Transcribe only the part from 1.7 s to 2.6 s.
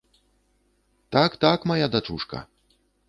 мая дачушка!